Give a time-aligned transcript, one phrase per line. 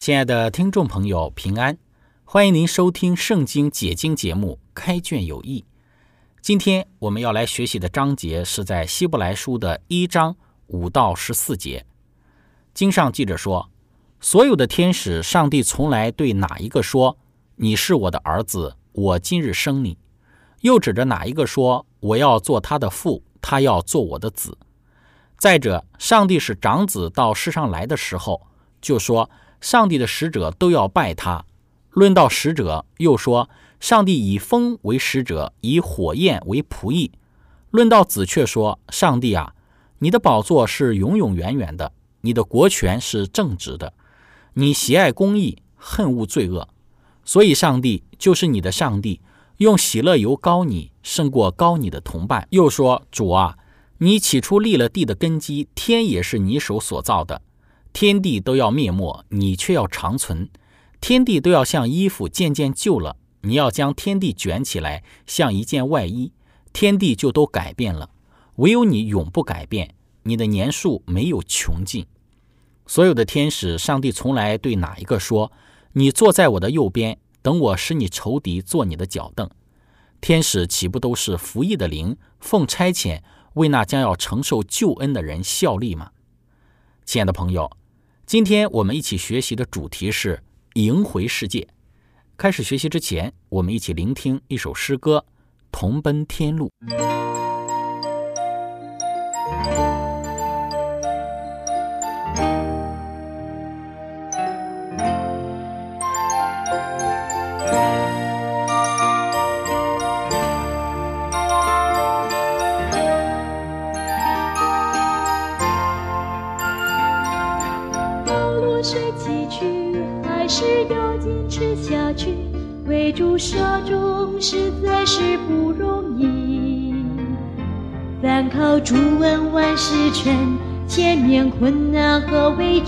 [0.00, 1.76] 亲爱的听众朋友，平安！
[2.24, 5.60] 欢迎您收听《圣经解经》节目《开卷有益》。
[6.40, 10.36] 今天我们要来学习的章节是在希伯来书的一章
[10.68, 11.84] 五到十四节。
[12.72, 13.70] 经上记着说
[14.20, 17.18] ：“所有的天使，上帝从来对哪一个说
[17.56, 19.98] ：‘你是我的儿子，我今日生你’？
[20.62, 24.56] 又指着哪一个说：‘我要做他的父，他要做我的子’？
[25.36, 28.46] 再者，上帝使长子到世上来的时候，
[28.80, 29.28] 就说。”
[29.60, 31.44] 上帝的使者都要拜他。
[31.90, 37.10] 论到使者，又说上帝以风为使者，以火焰为仆役。
[37.70, 39.54] 论到子，却说上帝啊，
[39.98, 43.92] 你的宝座是永永远远的，你的国权是正直的，
[44.54, 46.68] 你喜爱公义，恨恶罪恶。
[47.24, 49.20] 所以，上帝就是你的上帝，
[49.58, 52.46] 用喜乐油膏你，胜过膏你的同伴。
[52.50, 53.58] 又说主啊，
[53.98, 57.42] 你起初立了地的根基，天也是你手所造的。
[57.92, 60.48] 天地都要灭没，你却要长存；
[61.00, 66.32] 天地都要像衣服渐渐旧了，你要将天地卷起来，像一件外衣，
[66.72, 68.10] 天地就都改变了。
[68.56, 72.06] 唯有你永不改变，你的年数没有穷尽。
[72.86, 75.52] 所有的天使，上帝从来对哪一个说
[75.94, 79.48] ：“你坐在我的右边，等我使你仇敌做你的脚凳？”
[80.20, 83.20] 天使岂不都是服役的灵，奉差遣
[83.54, 86.10] 为那将要承受救恩的人效力吗？
[87.08, 87.70] 亲爱的朋友。
[88.26, 90.42] 今天我们一起学习的主题是
[90.74, 91.66] 赢回世界。
[92.36, 95.24] 开始学习之前，我们一起聆听一首诗歌
[95.72, 96.70] 《同奔天路》。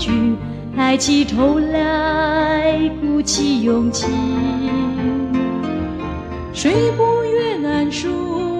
[0.01, 0.35] 和畏惧，
[0.75, 4.07] 抬起头来鼓起勇气。
[6.53, 8.09] 谁不越难书，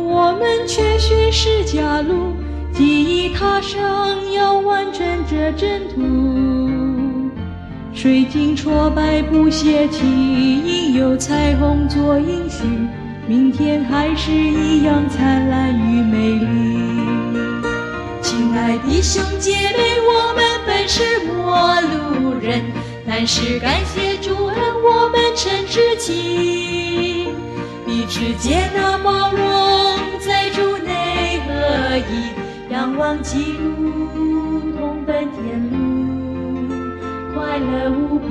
[0.07, 2.33] 我们却寻是家路，
[2.71, 7.31] 记忆踏上要完成这征途。
[7.93, 12.63] 水晶挫败不泄气，应有彩虹做应许，
[13.27, 17.00] 明天还是一样灿烂与美丽。
[18.51, 22.61] 亲爱的兄姐妹，我们本是陌路人，
[23.07, 27.29] 但是感谢主恩，我们成知己，
[27.85, 29.47] 彼此接纳包容，
[30.19, 33.63] 在主内合一，仰望基督，
[34.77, 35.77] 同奔天路。
[37.33, 38.27] 快乐无比，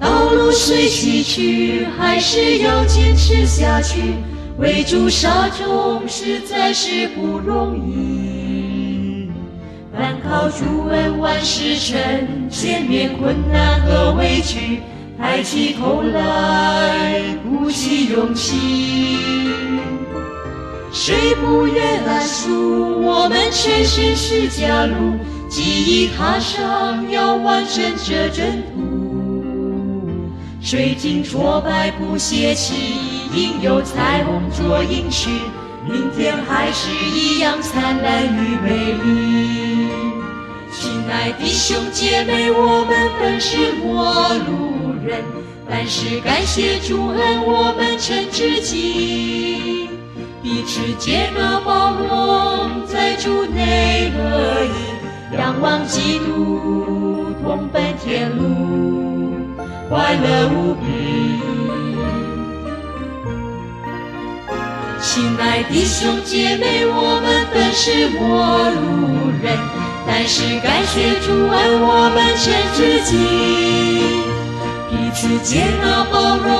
[0.00, 4.14] 道路虽崎岖，还是要坚持下去。
[4.60, 9.30] 为主杀中实在是不容易，
[9.98, 11.96] 但靠主恩万事成，
[12.50, 14.82] 前面困难和委屈，
[15.18, 19.16] 抬起头来鼓起勇气。
[20.92, 23.00] 谁不愿来书？
[23.02, 25.14] 我们全心是家路，
[25.48, 30.10] 记忆踏上要完成这征途。
[30.60, 32.74] 水晶挫败不泄气，
[33.32, 35.30] 应有彩虹做应许，
[35.88, 39.88] 明天还是一样灿烂与美丽。
[40.72, 45.22] 亲爱的兄姐妹，我们本是陌路人，
[45.68, 49.88] 但是感谢主恩，我们成知己。
[50.42, 59.38] 彼此接纳包容，在主内合一，仰望基督，同奔天路，
[59.88, 61.29] 快乐无比。
[65.02, 69.58] 亲爱弟兄姐妹，我们本是陌路人，
[70.06, 73.16] 但是感谢主爱我们全知己，
[74.90, 76.52] 彼此接纳包容，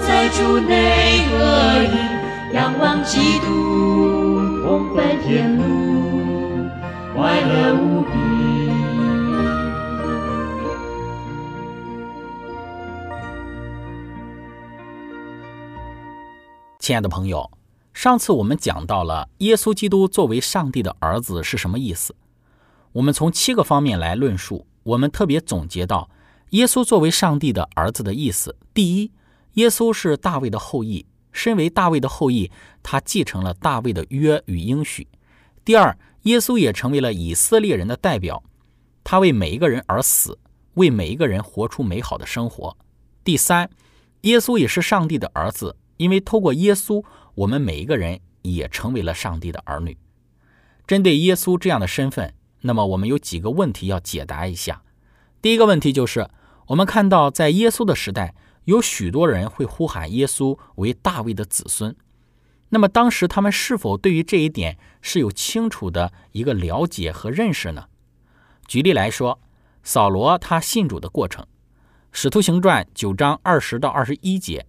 [0.00, 1.36] 在主内合
[1.84, 3.46] 一，仰望基督，
[4.62, 5.62] 同奔天路，
[7.14, 8.08] 快乐无比。
[16.80, 17.50] 亲爱的朋友，
[17.98, 22.14] 上次我们讲到了耶稣基督作为上帝的儿子是什么意思。
[22.92, 26.08] 我们从七个方面来论述，我们特别总结到
[26.50, 28.54] 耶稣作为上帝的儿子的意思。
[28.72, 29.10] 第一，
[29.54, 32.52] 耶稣是大卫的后裔，身为大卫的后裔，
[32.84, 35.08] 他继承了大卫的约与应许。
[35.64, 38.40] 第二，耶稣也成为了以色列人的代表，
[39.02, 40.38] 他为每一个人而死，
[40.74, 42.76] 为每一个人活出美好的生活。
[43.24, 43.68] 第三，
[44.20, 45.74] 耶稣也是上帝的儿子。
[45.98, 47.04] 因为透过耶稣，
[47.38, 49.96] 我们每一个人也成为了上帝的儿女。
[50.88, 54.82] 针对耶稣这样的身份，那么我们有几个问题要解答一下。
[55.40, 56.28] 第一个问题就是，
[56.66, 61.94] 我们看到在耶稣的时代，有许多人会呼喊耶稣为大卫的子孙。
[62.70, 67.84] 那么当时他们是否对于这一点是有清楚的一个了解和认识呢？
[68.66, 69.40] 举例来说，
[69.84, 71.44] 扫罗他信主的过程，
[72.10, 74.66] 《使徒行传》九章二十到二十一节。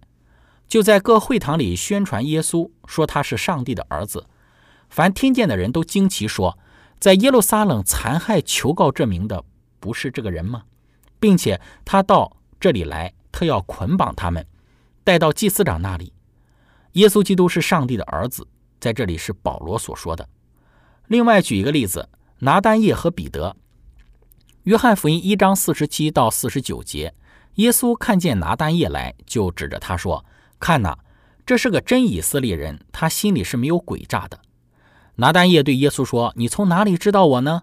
[0.70, 4.24] 就在各会堂里宣传耶稣，说他是上帝的儿子。
[4.88, 6.56] 凡听见的人都惊奇说
[7.00, 9.44] ：“在耶路撒冷残害求告这名的，
[9.80, 10.62] 不是这个人吗？”
[11.18, 14.46] 并且他到这里来，特要捆绑他们，
[15.02, 16.12] 带到祭司长那里。
[16.92, 18.46] 耶稣基督是上帝的儿子，
[18.78, 20.28] 在这里是保罗所说的。
[21.08, 22.08] 另外举一个例子：
[22.38, 23.56] 拿丹叶和彼得。
[24.62, 27.12] 约翰福音一章四十七到四十九节，
[27.56, 30.24] 耶稣看见拿丹叶来，就指着他说。
[30.60, 30.98] 看呐，
[31.46, 34.38] 这是个真以色列人，他心里是没有诡诈的。
[35.16, 37.62] 拿丹叶对耶稣说：“你从哪里知道我呢？”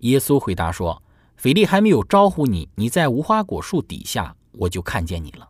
[0.00, 1.02] 耶稣回答说
[1.36, 5.48] ：“腓力还没有招呼你，你在无花果树底下，我就看见你了。”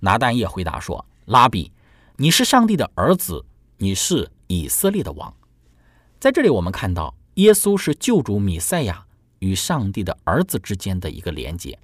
[0.00, 1.72] 拿丹叶回答说：“拉比，
[2.16, 3.44] 你是上帝的儿子，
[3.78, 5.34] 你是以色列的王。”
[6.20, 9.06] 在这里，我们看到耶稣是救主米赛亚
[9.38, 11.78] 与上帝的儿子之间的一个连接。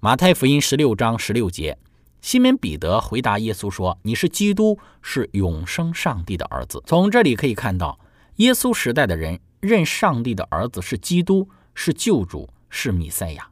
[0.00, 1.78] 马太福音十六章十六节。
[2.22, 7.98] 西门彼得回答耶稣说：“你是基督，是永生上帝的儿子。”从这里可以看到，
[8.36, 13.50] 耶稣时代的人认上帝的儿子是基督，是救主，是弥赛亚。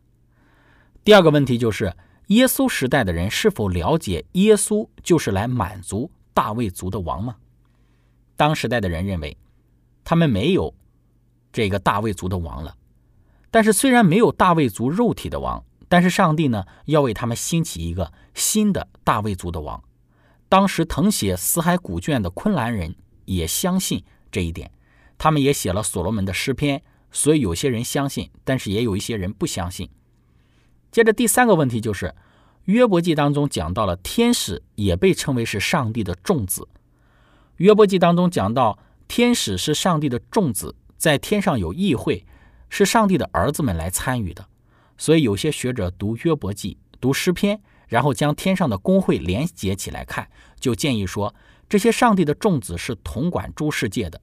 [1.03, 1.93] 第二个问题就是，
[2.29, 7.35] 耶稣时代的人是否了解耶稣就是来满足大卫族的王吗？
[8.37, 9.37] 当时代的人认为，
[10.05, 10.73] 他们没有
[11.53, 12.77] 这个大卫族的王了。
[13.51, 15.65] 但是，虽然没有大卫族肉体的王。
[15.91, 19.83] 但是上帝呢，要为他们兴起一个新的大卫族的王。
[20.49, 22.95] 当时誊写死海古卷的昆兰人
[23.25, 24.71] 也相信这一点，
[25.19, 26.81] 他们也写了所罗门的诗篇。
[27.11, 29.91] 所以有些人相信，但是也有一些人不相信。
[30.93, 32.15] 接着第三个问题就是
[32.67, 36.69] 约伯记当中讲到了天使也被称为是上帝的众子。
[37.57, 38.79] 约伯记当中讲到
[39.09, 42.25] 天使是上帝的众子，在天上有议会，
[42.69, 44.47] 是上帝的儿子们来参与的。
[45.01, 50.29] 所以有些学者读约伯记、读诗篇，然后将天上的工会连接起来看，
[50.61, 51.35] 就建议说，
[51.71, 54.21] 这些上帝的众子是统管诸世界的，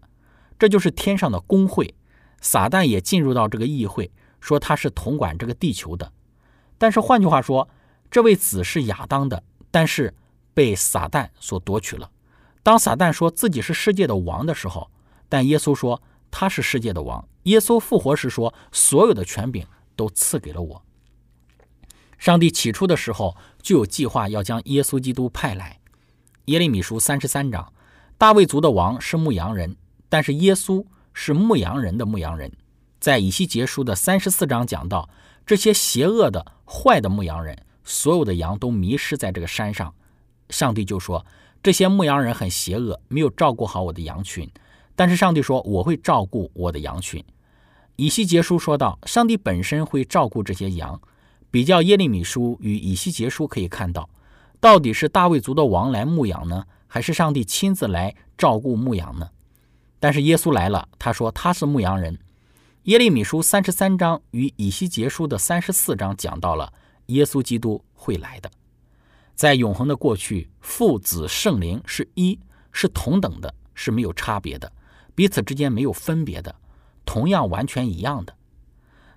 [0.60, 1.96] 这就是天上的工会。
[2.41, 6.13] 撒旦也进入到这个议会，说他是统管这个地球的。
[6.77, 7.67] 但是换句话说，
[8.12, 9.41] 这位子是亚当的，
[9.72, 10.13] 但是
[10.53, 12.12] 被撒旦所夺取了。
[12.62, 14.91] 当撒旦说自己是世界的王的时候，
[15.27, 17.27] 但耶稣说他是世界的王。
[17.43, 19.65] 耶稣复活时说，所有的权柄。
[19.98, 20.82] 都赐给了我。
[22.18, 25.80] 上帝起初的时候就有计划要将耶稣基督派来。
[26.46, 27.74] 耶利米书三十三章，
[28.18, 29.75] 大卫族的王是牧羊人，
[30.08, 32.50] 但是耶稣是牧羊人的牧羊人。
[33.00, 35.10] 在以西结书的三十四章讲到，
[35.46, 39.94] 这些邪恶的坏的牧羊人，所有的羊都迷失在这个山上。
[40.50, 41.25] 上帝就说，
[41.62, 44.50] 这些牧羊人很邪恶，没有照顾好我的羊群。
[44.96, 47.24] 但是上帝说，我会照顾我的羊群。
[47.98, 51.00] 以西结书说道：“上帝本身会照顾这些羊。”
[51.51, 54.10] 比较耶利米书与以西结书可以看到，
[54.60, 59.30] 到底是大卫族的王来牧养呢，还是上帝亲自来照顾牧羊呢？
[60.00, 62.20] 但是耶稣来了，他说他是牧羊人。
[62.84, 66.72] 耶利米书三十三章与以西结书的三十四章讲到了
[67.08, 68.51] 耶稣基督会来的，
[69.34, 72.38] 在永恒的过去，父子圣灵是一，
[72.72, 74.72] 是同等的，是没有差别的，
[75.16, 76.54] 彼此之间没有分别的。
[77.08, 78.36] 同样完全一样的，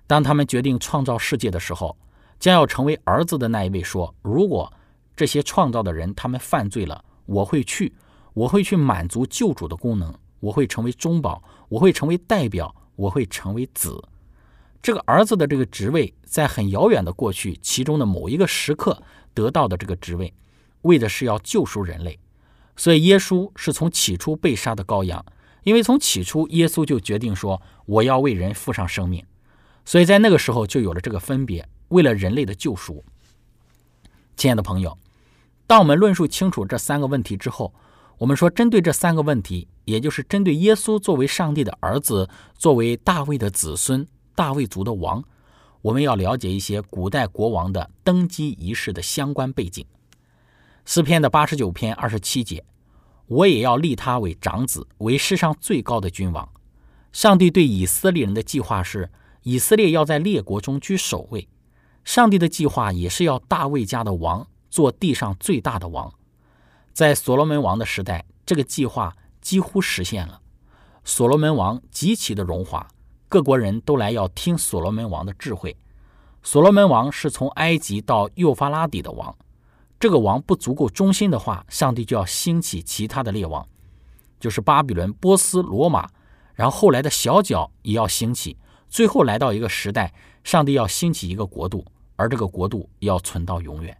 [0.07, 1.97] 当他们决定创造世界的时候，
[2.39, 4.71] 将要成为儿子的那一位说：“如果
[5.15, 7.93] 这些创造的人他们犯罪了，我会去，
[8.33, 14.01] 我会去满足救主的功能，我会成为中保，我会成为代表，我会成为子。”
[14.81, 20.33] 这个儿子的这个职位，在很遥远的过去，其中的某一个时刻得到的这个职位，
[20.83, 22.17] 为的是要救赎人类。
[22.77, 25.23] 所以耶稣是从起初被杀的羔羊，
[25.63, 29.23] 因为从起初耶稣就决定说：“我要为人付上生命。”
[29.85, 33.03] 所以在那个时候就有了这个分别，为了人类的救赎。
[34.37, 34.97] 亲爱的朋友，
[35.67, 37.73] 当我们论述清楚这三个问题之后，
[38.17, 44.07] 我们说针对这三个问题，也就是针对耶稣作为上帝的儿子，作为大卫的子孙。
[44.33, 45.23] 大卫族的王，
[45.81, 49.85] 我们要了解一些古代国王的登基仪式的相关背景。
[50.85, 52.63] 诗篇的八十九篇二十七节，
[53.31, 56.49] 我也要立他为长子，为世上最高的君王。
[57.13, 59.09] 上帝对以色列人的计划是，
[59.43, 61.47] 以色列要在列国中居首位。
[62.03, 66.13] 上帝的计划也是要大卫家的王做地上最大的王。
[66.91, 70.41] 在所罗门王的时代，这个计划几乎实现了。
[71.05, 72.85] 所罗门王极其的荣华。
[73.29, 75.77] 各国人都来要听所罗门王的智慧。
[76.43, 79.33] 所罗门王是从埃及到幼发拉底的王，
[80.01, 83.63] 这个王不足够忠心的话，上帝就要兴起其他的列王，
[84.39, 86.09] 就是巴比伦、波斯、罗马，
[86.55, 88.57] 然后后来的小角也要兴起，
[88.89, 90.11] 最后来到一个时代，
[90.43, 93.95] 上帝要兴起一个国度，而这个国度要存到永远。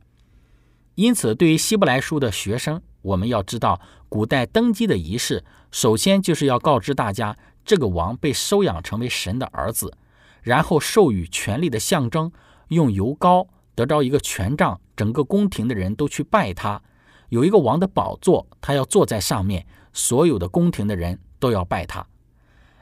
[0.95, 3.79] 因此，对于希伯来书的学生，我们要知道，
[4.09, 7.37] 古代登基的仪式，首先就是要告知大家。
[7.63, 9.95] 这个王被收养成为神的儿子，
[10.41, 12.31] 然后授予权力的象征，
[12.69, 16.81] 用油膏得着一个权杖，整个宫廷的人都去拜他。
[17.29, 22.05] 有一个王的宝座，他要坐在上面，所有的宫廷的人都要拜他。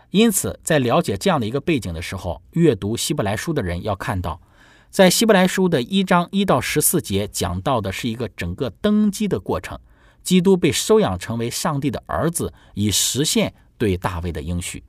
[0.10, 4.42] 因此，在了解这样的一个背景的时候，阅读希伯来书的人要看到，
[4.90, 9.80] 在希伯来书的一章一到十四节讲到的是一个整个登基的过程，
[10.24, 13.54] 基督被收养成为上帝的儿子，以实现。
[13.78, 14.84] 对大卫的应许，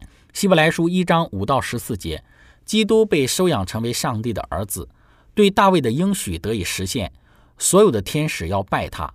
[0.32, 2.24] 《希伯来书》一章五到十四节，
[2.72, 4.88] 基督被收养成为上帝的儿子，
[5.34, 7.12] 对大卫的应许得以实现。
[7.58, 9.12] 所有的天使要拜他，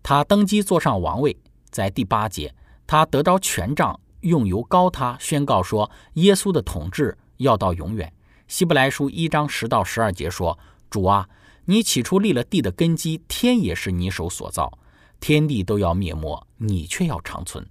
[0.00, 1.36] 他登基坐上王位。
[1.70, 2.54] 在第八节，
[2.86, 8.06] 他得着权杖，用油膏他，宣告说：耶稣的统治要到永远。
[8.46, 10.56] 《希伯来书》一章十到十二节说：
[10.88, 11.28] 主啊，
[11.64, 14.78] 你起初立了地的根基，天也是你手所造，
[15.18, 17.68] 天地都要灭没，你却要长存。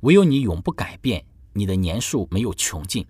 [0.00, 3.06] 唯有你永不改变，你的年数没有穷尽。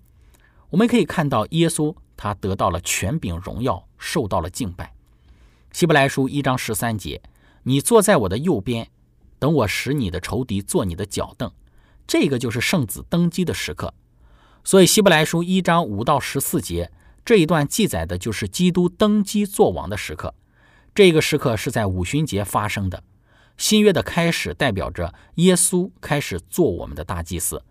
[0.75, 4.93] 我们可以看到，耶稣他得到了权柄荣耀，受到了敬拜。
[5.71, 7.23] 希伯来书一章十三节
[7.63, 8.89] ：“你坐在我的右边，
[9.39, 11.49] 等我使你的仇敌做你的脚凳。”
[12.09, 13.95] 这个就是圣子登基的时刻。
[14.65, 16.91] 所以，希伯来书一章五到十四节
[17.25, 20.35] 这一段记载的就是基督登基作王的时刻。
[20.93, 23.05] 这个时刻是在五旬节发生的。
[23.57, 27.63] 新约的开始代表着耶稣开始做我们的大祭司。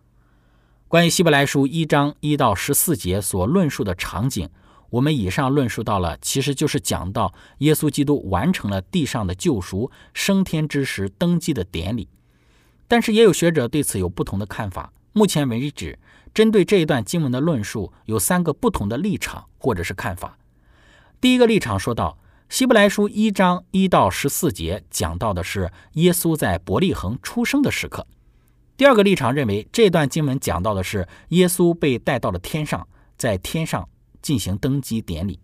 [0.93, 4.47] 关于希伯来书一章一到十四节所论述的场景，
[4.91, 12.07] 我们以上论述到了，其实就是讲到耶稣基督完成了地上的救赎、升天之时登基的典礼。
[12.87, 14.93] 但是也有学者对此有不同的看法。
[15.13, 15.97] 目前为止，
[16.31, 20.37] 针对这一段经文的论述有三个不同的立场或者是看法。
[21.19, 22.19] 第一个立场说到。
[22.49, 28.05] 希伯来书一章一到十四节讲到的是耶稣在伯利恒出生的时刻。
[28.83, 32.85] 第二个立场认为，这段经文讲到的是耶稣被带到了天上，
[33.15, 33.87] 在天上
[34.21, 35.39] 进行登基典礼。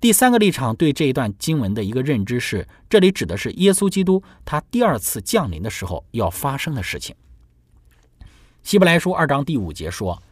[0.00, 7.16] 第三个立场对这一段经文的一个认知是，这里指的是耶稣基督他第二次降临的时候要发生的事情。
[8.62, 10.22] 希伯来书二章第五节说。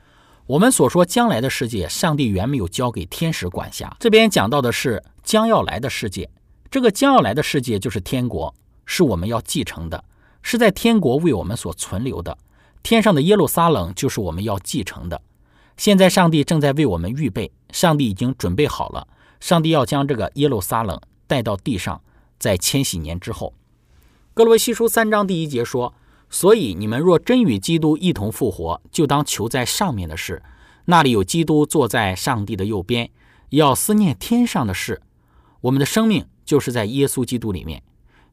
[0.47, 3.97] 我们所说将来的世界，上帝原没有交给天使管辖。
[3.99, 6.30] 这边讲到的是将要来的世界，
[6.71, 8.54] 这个将要来的世界就是天国，
[8.87, 10.04] 是我们要继承的，
[10.42, 12.37] 是在天国为我们所存留的。
[12.83, 15.21] 天上的耶路撒冷就是我们要继承的。
[15.76, 19.07] 现在上帝正在为我们预备，上帝已经准备好了，
[19.40, 22.00] 上帝要将这个耶路撒冷带到地上，
[22.38, 23.54] 在千禧年之后。
[24.35, 25.95] 哥罗西书三章第一节说。
[26.30, 30.42] 所以，你们若真与基督一同复活，就当求在上面的事，
[30.85, 33.09] 那里有基督坐在上帝的右边，
[33.49, 35.00] 要思念天上的事。
[35.62, 37.83] 我们的生命就是在耶稣基督里面。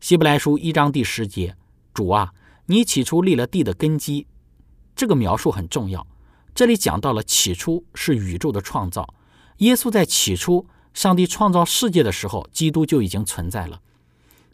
[0.01, 1.55] 希伯来书一章第十节，
[1.95, 2.33] 主啊，
[2.67, 4.27] 你起初立了地的根基，
[4.95, 6.05] 这个描述很重要。
[6.53, 9.15] 这里讲到了起初是宇宙的创造，
[9.57, 13.81] 耶稣在起初，上帝创造世界的时候，基督就已经存在了。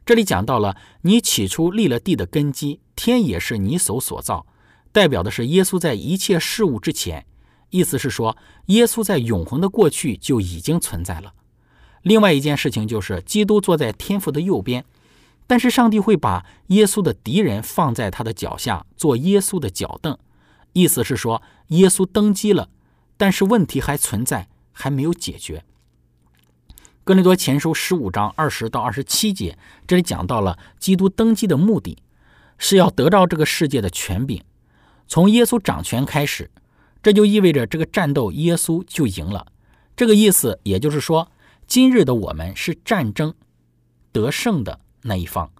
[0.05, 4.45] 这里讲到了你起初立了地的根基，天也是你手所造，
[4.91, 7.25] 代表的是耶稣在一切事物之前，
[7.71, 11.33] 意思是说，耶稣在永恒的过去就已经存在了。
[12.01, 14.83] 另外一件事情就是，基督坐在天父的右边，
[15.51, 20.17] 但是上帝会把耶稣的敌人放在他的脚下，做耶稣的脚凳。
[20.72, 22.70] 意思是说，耶稣登基了，
[23.17, 25.65] 但是问题还存在，还没有解决。
[27.03, 31.98] 哥林多前书十五章二十到二十七节，这里讲到了基督登基的目的，
[32.58, 34.41] 是要得到这个世界的权柄，
[35.10, 36.50] 从耶稣掌权开始。
[37.03, 39.46] 这就意味着这个战斗，耶稣就赢了。
[39.98, 41.29] 这个意思，也就是说，
[41.67, 43.34] 今日的我们是战争
[44.13, 45.51] 得胜的那一方。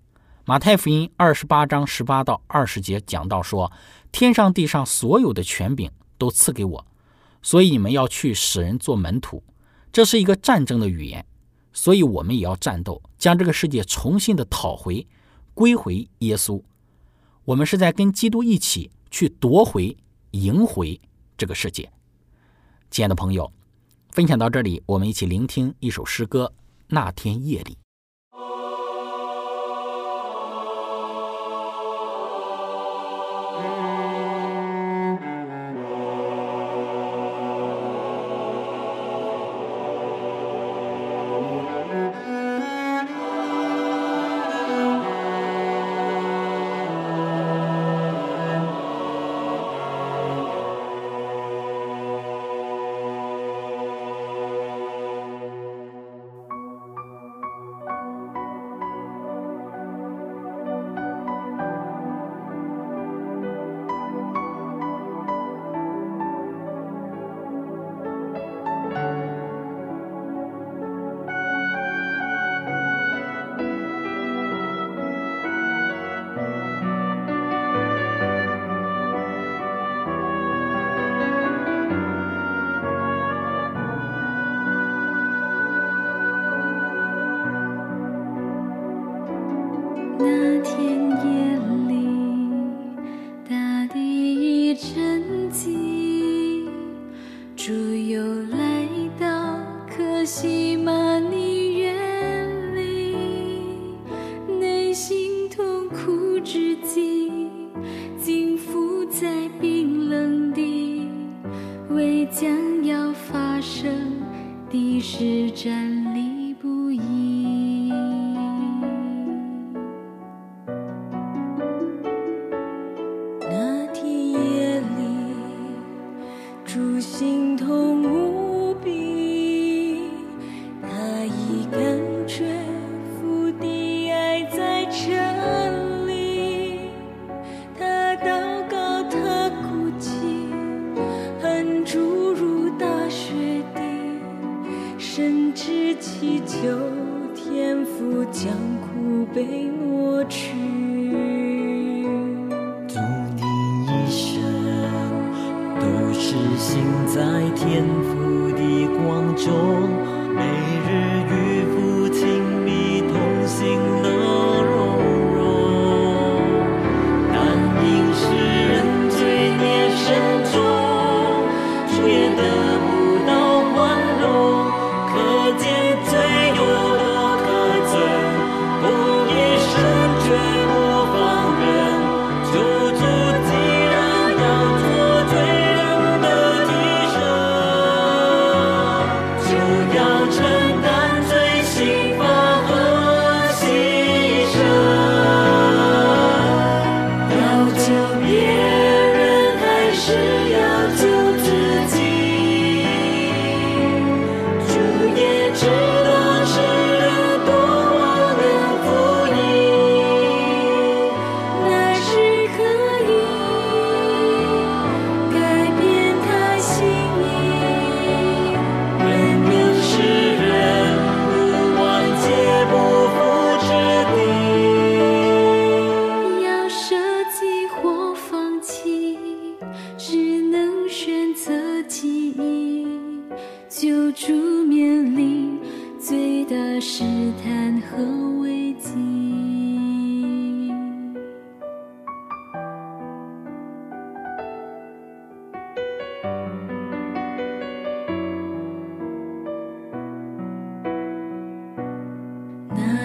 [0.45, 3.71] 马太福音二十八章十八到二十节讲到说，
[4.12, 6.86] 天上地上所有的权柄都赐给我，
[7.41, 9.43] 所以你们要去使人做门徒。
[9.91, 11.25] 这是一个战争的语言，
[11.74, 15.07] 所以我们也要战斗，将这个世界重新的讨回，
[15.53, 16.62] 归回耶稣。
[17.45, 19.95] 我们是在跟基督一起去夺回、
[20.31, 21.00] 赢回。
[21.38, 21.91] 这个世界，
[22.91, 23.51] 亲爱的朋友，
[24.12, 26.53] 分享到这里，我们一起聆听一首诗歌。
[26.88, 27.80] 那天夜里。
[90.23, 91.50] 那天也。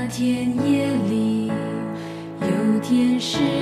[0.08, 1.48] 那天夜里
[2.40, 3.55] 有天使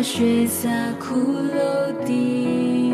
[0.00, 0.68] 十架血洒
[1.00, 1.06] 骷
[1.50, 1.58] 髅
[2.06, 2.92] 地。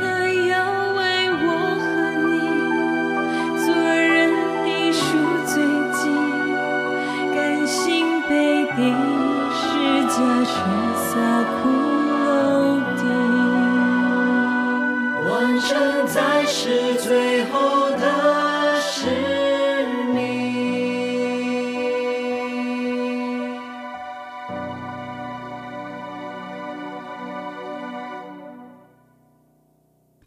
[0.00, 0.02] 他
[0.48, 0.52] 要
[0.94, 1.46] 为我
[1.78, 1.86] 和
[2.26, 2.30] 你
[3.64, 4.10] 做人
[4.64, 5.00] 的赎
[5.46, 5.54] 罪
[5.92, 6.00] 祭，
[7.32, 8.32] 甘心被
[8.74, 8.80] 钉
[9.54, 9.62] 十
[10.08, 10.50] 架血
[10.96, 11.10] 洒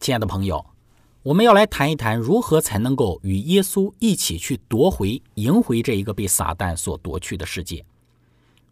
[0.06, 0.64] 亲爱的朋友，
[1.24, 7.84] 我们要来谈一谈如何才能够与耶稣一起去夺回、赢回这一个被撒旦所夺去的世界。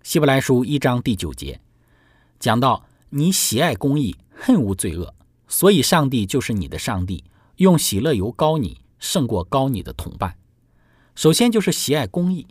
[0.03, 1.59] 希伯来书一章第九节
[2.39, 5.11] 讲到：“你喜爱公义，恨恶罪恶，
[5.47, 7.23] 所以上帝就是你的上帝，
[7.55, 10.35] 用喜乐油膏你，胜过膏你的同伴。”
[11.17, 12.45] 首先就是喜爱公义，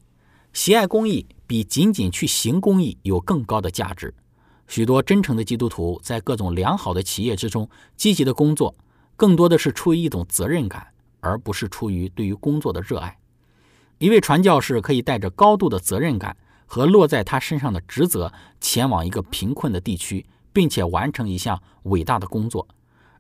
[0.53, 4.12] 喜爱公义比仅仅去行公义有更高的价值。
[4.73, 8.75] 许多真诚的基督徒在各种良好的企业之中积极的工作，
[9.17, 10.87] 更多的是出于一种责任感，
[11.21, 13.19] 而不是出于对于工作的热爱。
[13.99, 18.33] 一位传教士可以带着高度的责任感和落在他身上的职责，
[18.63, 22.67] 前往一个贫困的地区，并且完成一项伟大的工作。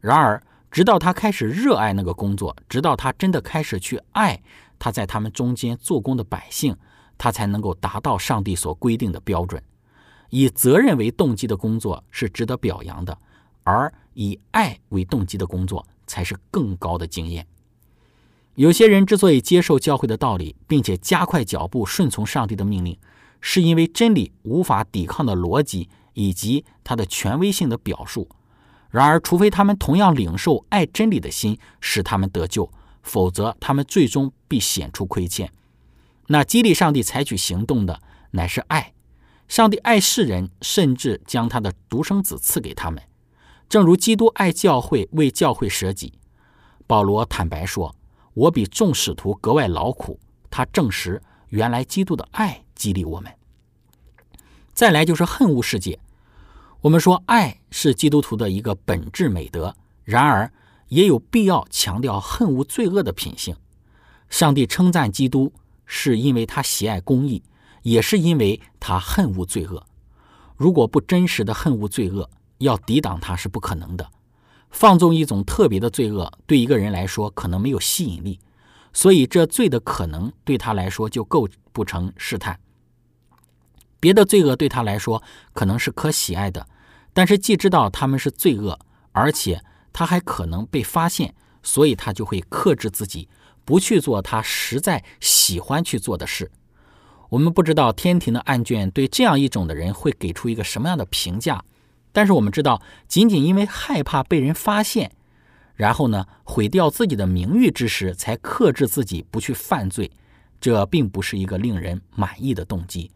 [0.00, 4.42] 然而，直到他开始热爱那个工作，直到他真的开始去爱
[4.78, 6.74] 他在他们中间做工的百姓，
[7.18, 9.62] 他才能够达到上帝所规定的标准。
[10.34, 13.18] 以责任为动机的工作是值得表扬的，
[13.64, 17.46] 而以爱为动机的工作才是更高的经验。
[18.54, 22.96] 有些人之所以接受教会的道理，并且加快脚步顺从上帝的命令，
[23.42, 28.26] 是因为真理无法抵抗的逻辑以及它的权威性的表述。
[28.88, 35.52] 然而，除非他们同样领受爱真理的心，使他们得救，否则他们最终必显出亏欠。
[36.28, 38.94] 那激励上帝采取行动的，乃是爱。
[39.48, 43.02] 上帝爱世人，甚至将他的独生子赐给他们，
[43.68, 46.12] 正如基督爱教会，为教会舍己。
[46.86, 47.94] 保罗坦白说
[48.34, 50.18] ：“我比众使徒格外劳苦。”
[50.50, 53.32] 他证实，原来基督的爱激励我们。
[54.74, 55.98] 再来就是恨恶世界。
[56.80, 59.74] 我们说，爱是基督徒的一个本质美德，
[60.04, 60.50] 然而
[60.88, 63.56] 也有必要强调恨恶罪恶的品性。
[64.28, 65.52] 上帝称赞基督，
[65.86, 67.42] 是因为他喜爱公义。
[67.82, 69.84] 也是因为他恨恶罪恶，
[70.56, 74.10] 如果不真实的恨恶罪恶，要抵挡他是不可能的。
[74.70, 78.40] 放纵一种特别的罪恶，对一个人来说可能没有吸引力，
[78.92, 82.58] 所以这罪的可能对他来说就构不成试探。
[84.00, 86.66] 别的罪恶对他来说可能是可喜爱的，
[87.12, 88.78] 但是既知道他们是罪恶，
[89.12, 93.28] 而且他还可能被发现，所以他就会克制自己，
[93.64, 96.50] 不去做他实在喜欢去做的事。
[97.32, 101.64] 我们不知道天庭的案卷对这样一种的人会给出一个什么样的评价，
[102.12, 105.10] 但是我们知道，仅仅因为害怕被人发现，
[105.74, 110.10] 然后呢毁掉自己的名誉之时，才克制自己不去犯罪，
[110.60, 113.10] 这并不是一个令人满意的动机。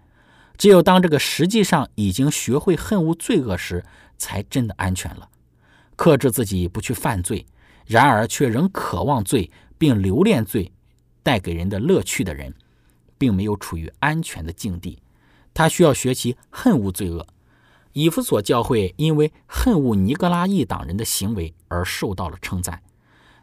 [0.56, 3.84] 只有当这个实际上已经学会恨恶罪恶时，
[4.16, 5.28] 才真的安全了。
[5.94, 7.44] 克制自己不去犯罪，
[7.84, 10.72] 然而却仍渴望罪并留恋罪
[11.22, 12.54] 带给人的乐趣的人。
[13.18, 14.98] 并没有处于安全的境地，
[15.54, 17.26] 他需要学习恨恶罪恶。
[17.92, 22.82] 以弗所教会因为恨恶尼格拉一党人的行为而受到了称赞。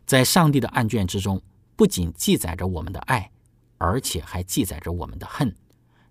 [0.05, 1.41] 在上帝的案卷之中，
[1.75, 3.31] 不仅记载着我们的爱，
[3.79, 5.55] 而且还记载着我们的恨，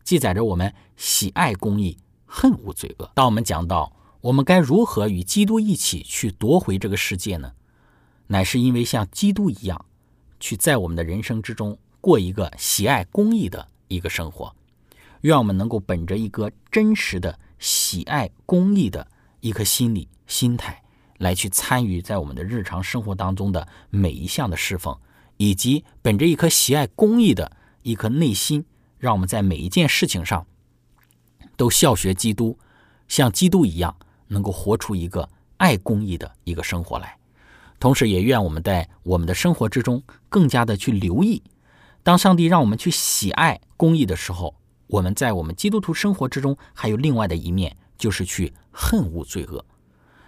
[0.02, 3.10] 记载着我们喜爱公义，恨恶罪恶。
[3.14, 7.52] 当我们讲到我们该如何与基督一起去夺回这个世界呢？
[8.26, 9.84] 乃是因为像基督一样，
[10.40, 11.78] 去在我们的人生之中。
[12.02, 14.54] 过一个喜爱公益的一个生活，
[15.20, 19.06] 愿我们能够本着一个真实的喜爱公益的
[19.38, 20.82] 一颗心理心态，
[21.18, 24.98] 来去参与在我们的日常生活当中的每一项的侍奉，
[25.36, 28.64] 以及本着一颗喜爱公益的一颗内心，
[28.98, 30.44] 让我们在每一件事情上
[31.56, 32.58] 都效学基督，
[33.06, 37.16] 像基督一样，能够活出一个爱公益的一个生活来。
[37.78, 41.40] 同时，也愿我们在我们的生活之中更加的去留意。
[42.02, 44.56] 当上帝让我们去喜爱公义的时候，
[44.88, 49.64] 我们在我们基督徒生活之中还有另外的一面，就是去恨恶罪恶。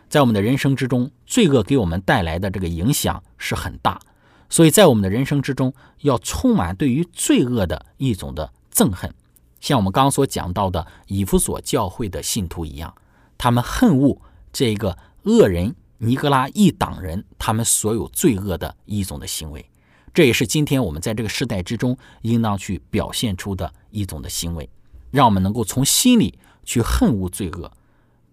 [0.09, 4.01] 在我们的人生之中，罪恶给我们带来的这个影响是很大，
[4.49, 9.13] 所以在我们的人生之中，要充满对于罪恶的一种的憎恨，
[9.61, 12.95] 像我们刚刚所讲到的以弗所教会的信徒一样，
[13.37, 14.17] 他们恨恶
[14.53, 19.69] 这个恶人尼格拉一党人他们所有罪恶的一种的行为。
[20.14, 24.70] 这也是今天我们在这个时代之中应当去表现出的一种的行为，
[25.11, 27.72] 让我们能够从心里去恨恶罪恶，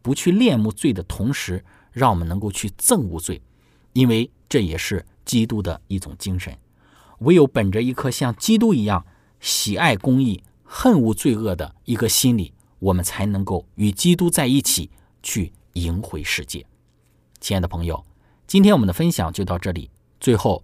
[0.04, 3.41] 不去恋慕罪的同时，让我们能够去憎恶罪，
[3.94, 6.56] 因为这也是基督的一种精神。
[7.22, 9.04] 唯有本着一颗像基督一样
[9.39, 14.91] 喜爱公义、恨恶罪恶的一个心理，我们才能够与基督在一起
[15.24, 16.63] 去赢回世界。
[17.39, 18.06] 亲爱的朋友，
[18.46, 19.89] 今天我们的分享就到这里。
[20.20, 20.63] 最后。